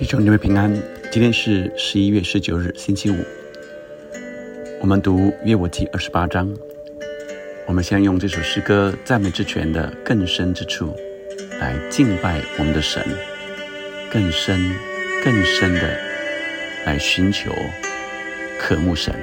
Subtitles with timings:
[0.00, 0.72] 弟兄姊妹平安，
[1.12, 3.16] 今天是十一月十九日，星期五。
[4.80, 6.50] 我们读约伯记二十八章。
[7.66, 10.96] 我们先用这首诗歌赞美之泉的更深之处，
[11.60, 13.04] 来敬拜我们的神，
[14.10, 14.72] 更深、
[15.22, 15.94] 更深的
[16.86, 17.54] 来寻求、
[18.58, 19.14] 渴慕神。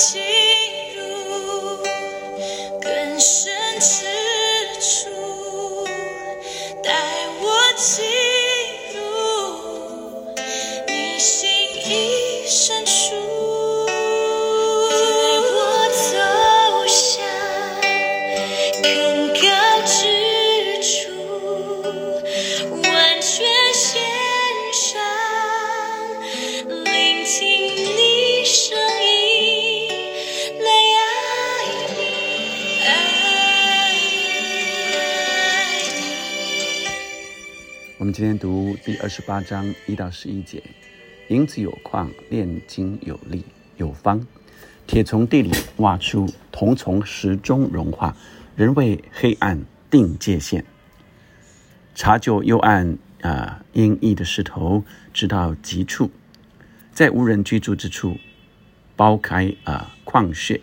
[0.00, 0.18] 进
[0.96, 1.76] 入
[2.80, 4.09] 更深处。
[38.20, 40.62] 今天读第二十八章一到十一节，
[41.28, 43.46] 银子有矿，炼金有力
[43.78, 44.26] 有方，
[44.86, 48.14] 铁从地里挖出，铜从石中融化，
[48.56, 50.66] 人为黑暗定界限，
[51.94, 56.10] 查究幽暗啊阴翳的石头，直到极处，
[56.92, 58.18] 在无人居住之处，
[58.98, 60.60] 剥开啊矿穴，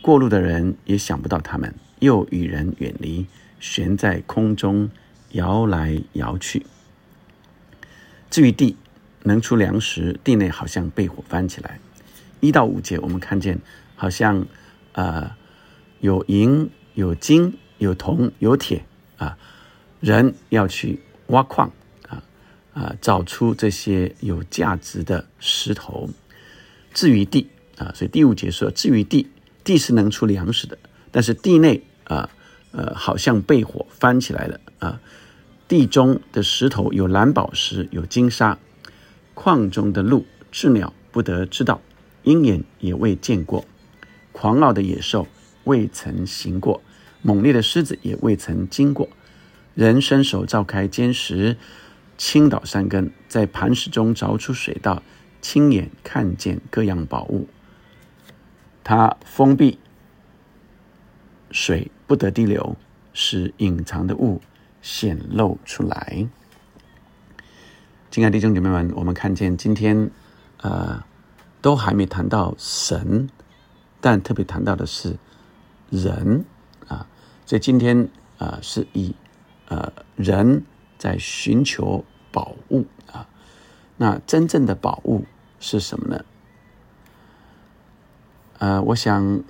[0.00, 3.26] 过路的人也想不到他们，又与人远离，
[3.60, 4.90] 悬在空中。
[5.32, 6.64] 摇来摇去。
[8.30, 8.76] 至于地
[9.24, 11.78] 能出粮食，地内好像被火翻起来。
[12.40, 13.58] 一到五节，我们看见
[13.94, 14.46] 好像
[14.92, 15.30] 呃
[16.00, 18.84] 有银、有金、有铜、有铁
[19.16, 19.36] 啊，
[20.00, 21.70] 人要去挖矿
[22.08, 22.24] 啊
[22.74, 26.10] 啊，找出这些有价值的石头。
[26.92, 29.30] 至于地啊，所以第五节说，至于地，
[29.62, 30.76] 地是能出粮食的，
[31.10, 32.28] 但是地内啊
[32.72, 35.00] 呃好像被火翻起来了啊。
[35.72, 38.58] 地中的石头有蓝宝石，有金沙；
[39.32, 41.80] 矿中的鹿，鸷鸟不得知道，
[42.24, 43.64] 鹰眼也未见过；
[44.32, 45.26] 狂傲的野兽
[45.64, 46.82] 未曾行过，
[47.22, 49.08] 猛烈的狮子也未曾经过。
[49.74, 51.56] 人伸手照开坚石，
[52.18, 55.02] 倾倒山根，在磐石中凿出水道，
[55.40, 57.48] 亲眼看见各样宝物。
[58.84, 59.78] 它封闭
[61.50, 62.76] 水不得滴流，
[63.14, 64.42] 使隐藏的物。
[64.82, 66.28] 显露出来，
[68.10, 70.10] 亲爱的弟兄姐妹们，我们看见今天，
[70.60, 71.04] 呃，
[71.60, 73.28] 都还没谈到神，
[74.00, 75.16] 但特别谈到的是
[75.88, 76.44] 人
[76.88, 77.06] 啊，
[77.46, 79.14] 所以今天啊，是以
[79.68, 80.64] 呃人
[80.98, 83.28] 在寻求宝物啊，
[83.96, 85.24] 那真正的宝物
[85.60, 86.24] 是什么呢？
[88.58, 89.44] 呃，我想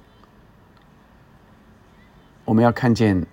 [2.45, 3.27] 我们要看见。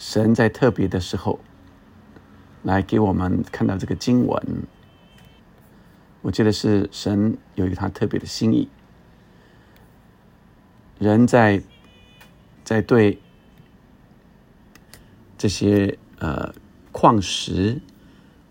[0.00, 1.38] 神在特别的时候，
[2.62, 4.62] 来给我们看到这个经文，
[6.22, 8.70] 我觉得是神有一他特别的心意。
[10.98, 11.62] 人在
[12.64, 13.20] 在对
[15.36, 16.54] 这些呃
[16.92, 17.82] 矿石，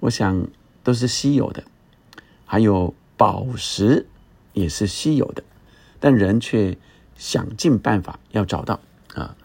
[0.01, 0.47] 我想
[0.83, 1.63] 都是稀有的，
[2.45, 4.05] 还有宝石
[4.53, 5.43] 也是稀有的，
[5.99, 6.77] 但人却
[7.15, 8.79] 想尽办法要找到
[9.15, 9.35] 啊。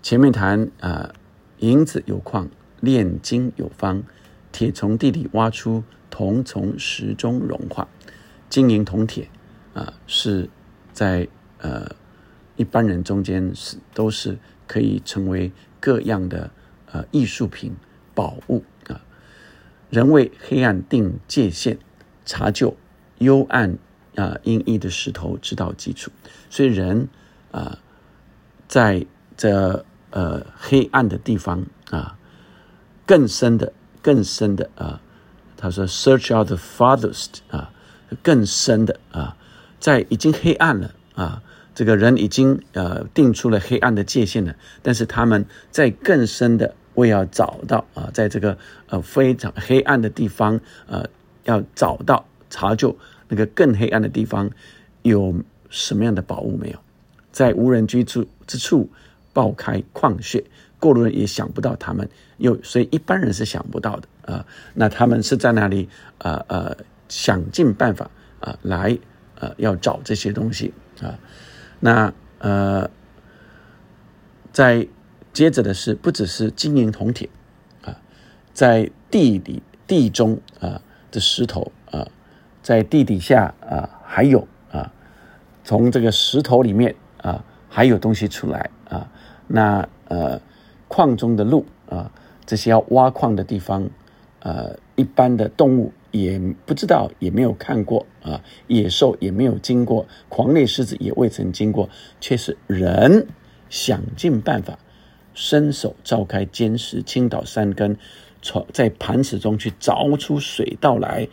[0.00, 1.14] 前面谈呃。
[1.62, 2.50] 银子有矿，
[2.80, 4.02] 炼金有方，
[4.50, 7.86] 铁从地里挖出，铜从石中融化。
[8.50, 9.28] 金银铜铁
[9.72, 10.50] 啊，是
[10.92, 11.28] 在
[11.58, 11.94] 呃
[12.56, 16.50] 一般人中间是都是可以成为各样的
[16.90, 17.76] 呃艺术品
[18.12, 19.00] 宝物啊。
[19.88, 21.78] 人为黑暗定界限，
[22.24, 22.76] 查究
[23.18, 23.78] 幽暗
[24.16, 26.10] 啊阴翳的石头，知道基础。
[26.50, 27.08] 所以人
[27.52, 27.78] 啊，
[28.66, 29.06] 在
[29.36, 29.86] 这。
[30.12, 32.16] 呃，黑暗的地方啊，
[33.04, 35.00] 更深的、更深的啊，
[35.56, 37.72] 他说，search out the farthest 啊，
[38.22, 39.36] 更深的啊，
[39.80, 41.42] 在已经黑暗了啊，
[41.74, 48.58] 这个人已经呃定出了黑暗的界限了，但是他们在更深的，我也要找到啊，在这个
[48.88, 51.06] 呃非常黑暗的地方，呃，
[51.44, 52.96] 要找到查究
[53.28, 54.50] 那个更黑暗的地方
[55.00, 55.34] 有
[55.70, 56.78] 什么样的宝物没有？
[57.30, 58.90] 在无人居住之处
[59.32, 60.44] 爆开矿穴，
[60.78, 62.08] 过路人也想不到他们，
[62.38, 64.46] 又所以一般人是想不到的啊。
[64.74, 65.88] 那他们是在那里
[66.18, 66.76] 呃呃
[67.08, 68.98] 想尽办法啊来
[69.38, 71.18] 呃要找这些东西啊。
[71.80, 72.90] 那呃
[74.52, 74.88] 在。
[75.34, 77.26] 接着的是，不只是金银铜铁，
[77.80, 77.96] 啊，
[78.52, 82.06] 在地里地中啊的石头啊，
[82.62, 84.92] 在地底下啊还有啊，
[85.64, 88.68] 从这个石头里面啊还有东西出来，
[89.46, 90.40] 那呃
[90.88, 92.10] 矿中的路啊，
[92.46, 93.88] 这些要挖矿的地方，
[94.40, 101.88] 呃一般的动物也不知道，也没有看过啊，野兽也没有经过，狂猎狮子也未曾经过，
[102.20, 103.26] 却是人
[103.68, 104.78] 想尽办法。
[105.34, 107.96] 伸手召开坚石倾倒山根，
[108.42, 111.26] 从在磐石中去凿出水道来，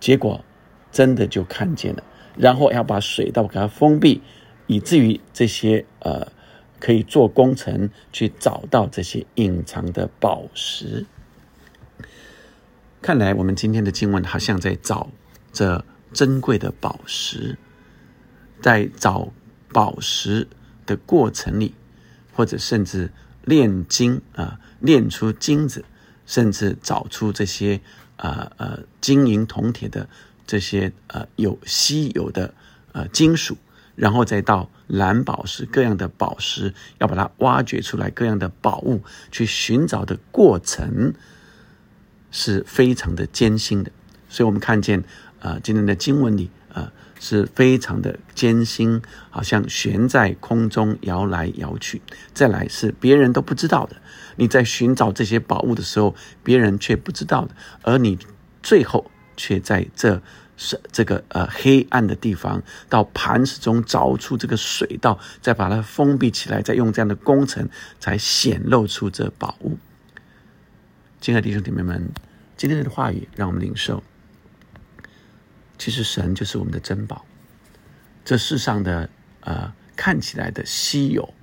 [0.00, 0.42] 结果
[0.90, 2.02] 真的就看见了。
[2.38, 4.22] 然后要把水道给它封闭，
[4.66, 6.26] 以至于这些呃
[6.86, 11.04] 可以做工程去找到这些隐藏的宝石。
[13.02, 15.10] 看来我们今天的经文好像在找
[15.52, 17.58] 这珍贵的宝石，
[18.62, 19.32] 在找
[19.72, 20.46] 宝石
[20.86, 21.74] 的过程里，
[22.32, 23.10] 或者甚至。
[23.46, 25.84] 炼金啊，炼出金子，
[26.26, 27.80] 甚至找出这些
[28.16, 30.08] 啊呃金银铜铁的
[30.44, 32.52] 这些呃有稀有的
[32.90, 33.56] 呃金属，
[33.94, 41.14] 然后再到蓝宝石各样的宝石，要把它挖掘出来各样的宝物去寻找的过程，
[42.30, 43.90] 是非常的艰辛的。
[44.28, 45.04] 所以我们看见
[45.40, 46.92] 啊今天的经文里啊。
[47.18, 49.00] 是非常的艰辛，
[49.30, 52.02] 好像悬在空中摇来摇去。
[52.34, 53.96] 再来是别人都不知道的，
[54.36, 58.18] 你在寻找这些宝物的时候，别人却不知道的，而你
[58.62, 60.20] 最后却在这
[60.56, 67.68] 是这个呃黑暗的地方，到磐石中凿出这个水道，再把它封闭起来，再用这样的工程，
[68.00, 69.78] 才显露出这宝物。
[71.20, 72.10] 亲爱的弟兄姐妹们，
[72.56, 74.02] 今天的话语让我们领受。
[75.78, 77.26] 其实神就是我们的珍宝，
[78.24, 79.10] 这世上的
[79.40, 81.34] 呃看起来的稀有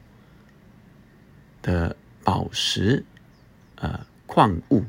[1.62, 3.06] 的宝石，
[3.76, 4.84] 呃矿物，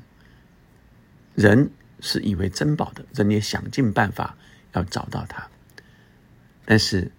[1.34, 1.70] 人
[2.04, 4.36] 是以为珍宝的，人也想尽办法
[4.74, 5.48] 要找到它。
[6.66, 7.10] 但是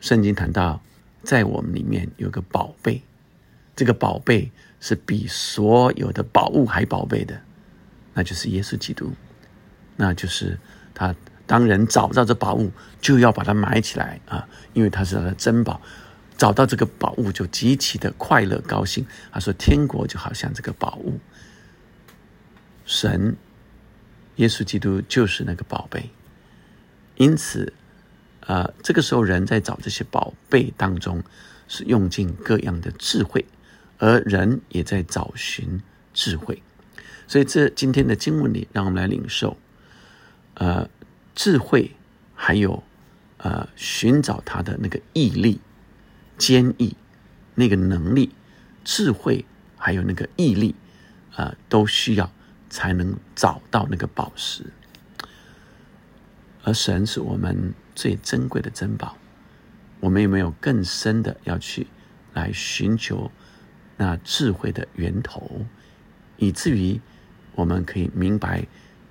[0.00, 0.82] 圣经谈到，
[1.22, 3.02] 在我们里面有个宝贝，
[3.76, 4.50] 这个宝贝
[4.80, 7.40] 是比所有的宝物还宝贝的，
[8.12, 9.12] 那就是耶稣基督，
[9.96, 10.58] 那就是
[10.92, 11.14] 他。
[11.46, 15.78] 当人找到这宝物，就要把它埋起来啊，因为它是他的珍宝。
[16.38, 19.06] 找到这个宝物，就极其的快乐高兴。
[19.30, 21.20] 他说：“天国就好像这个宝物，
[22.86, 23.36] 神，
[24.36, 26.10] 耶稣基督就是那个宝贝。
[27.16, 27.72] 因此，
[28.40, 31.22] 啊，这个时候人在找这些宝贝当中，
[31.68, 33.44] 是用尽各样的智慧，
[33.98, 35.80] 而人也在找寻
[36.12, 36.62] 智慧。
[37.26, 39.56] 所以，这今天的经文里，让我们来领受，
[40.54, 40.88] 呃。”
[41.36, 41.90] 智慧，
[42.36, 42.84] 还有，
[43.38, 45.60] 呃，寻找他的那个毅力、
[46.38, 46.96] 坚毅，
[47.56, 48.30] 那个能力，
[48.84, 49.44] 智慧
[49.76, 50.76] 还有那个毅力，
[51.34, 52.30] 啊，都需要
[52.68, 54.64] 才能找到那个宝石。
[56.62, 59.16] 而神是我们最珍贵的珍宝，
[60.00, 61.86] 我们有没有更深的要去
[62.32, 63.30] 来寻求
[63.96, 65.66] 那智慧的源头，
[66.36, 67.00] 以至于
[67.54, 68.66] 我们可以明白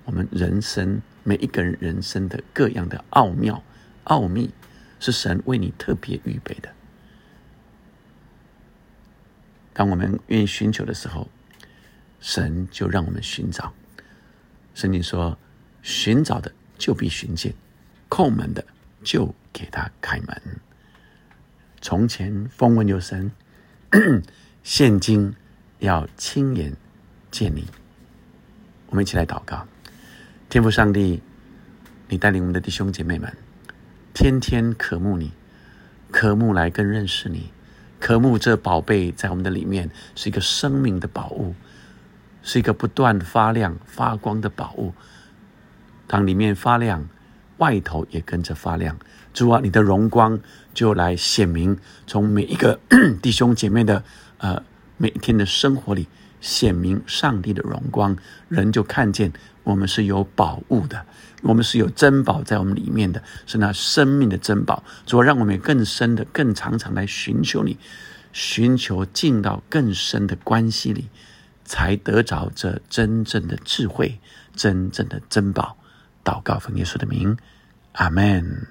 [0.05, 1.01] 我们人生。
[1.25, 3.63] 每一个人人生的各样的奥妙、
[4.03, 4.53] 奥秘，
[4.99, 6.73] 是神为你特别预备的。
[9.71, 11.29] 当我们愿意寻求的时候，
[12.23, 13.73] 神就让我们寻找。
[14.73, 15.37] 圣经说
[15.83, 17.53] ：“寻找的就必寻见，
[18.09, 18.65] 叩门的
[19.03, 20.41] 就给他开门。”
[21.81, 23.29] 从前风闻有神，
[24.63, 25.35] 现今
[25.79, 26.77] 要亲眼
[27.29, 27.67] 见你。
[28.87, 29.67] 我们一起来祷告。
[30.47, 31.21] 天父上帝，
[32.07, 33.35] 你带领我们的弟兄姐妹们，
[34.13, 35.33] 天天渴慕你，
[36.09, 37.51] 渴慕来更认识你，
[37.99, 41.53] 渴慕这宝贝在我们的里面是一个生命的宝物，
[42.43, 44.93] 是一个不断发亮发光的宝物。
[46.05, 47.09] 当里面发亮，
[47.57, 48.99] 外头也跟着发亮。
[49.33, 50.39] 主啊，你的荣光
[50.75, 52.79] 就来显明，从每一个
[53.23, 54.03] 弟兄姐妹的
[54.37, 54.61] 呃
[54.97, 56.07] 每一天的生活里
[56.39, 58.15] 显明上帝的荣光，
[58.47, 59.33] 人就看见。
[59.63, 61.05] 我们是有宝物的，
[61.41, 64.83] 我们是有珍宝在我们里面的，是那生命的珍宝。
[65.05, 67.77] 主要让我们更深的、更常常来寻求你，
[68.33, 71.07] 寻求进到更深的关系里，
[71.65, 74.19] 才得着这真正的智慧、
[74.55, 75.77] 真正的珍宝。
[76.23, 77.37] 祷告奉耶稣的名，
[77.93, 78.67] 阿门。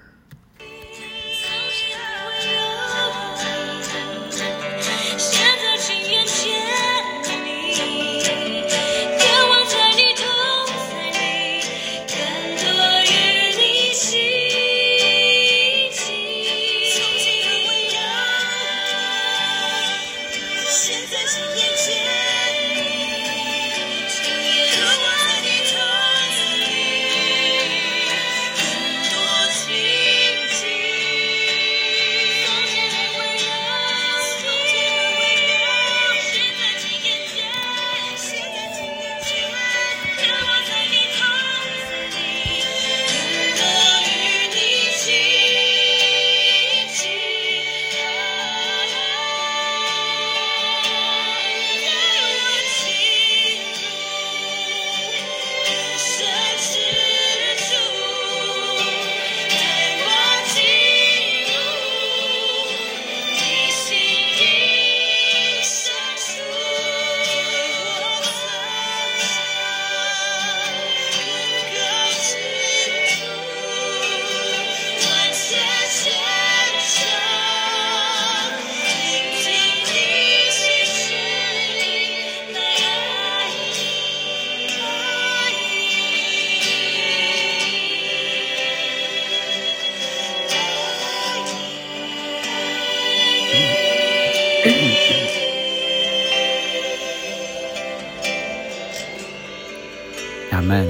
[100.73, 100.88] 阿门。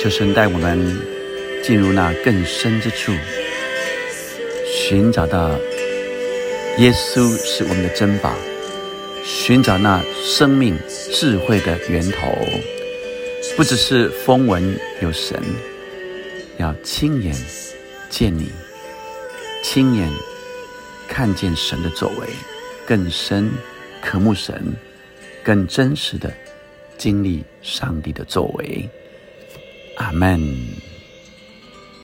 [0.00, 0.98] 求神带我们
[1.62, 3.12] 进入那更深之处，
[4.66, 5.50] 寻找到
[6.78, 8.32] 耶稣是我们的珍宝，
[9.24, 10.78] 寻找那生命
[11.12, 12.28] 智慧的源头。
[13.56, 15.38] 不只是风闻有神，
[16.58, 17.34] 要亲眼
[18.08, 18.50] 见你，
[19.62, 20.08] 亲眼
[21.08, 22.26] 看见神的作为，
[22.86, 23.50] 更深
[24.02, 24.62] 渴慕神，
[25.42, 26.32] 更真实的。
[26.96, 28.88] 经历上帝的作为，
[29.96, 30.85] 阿门。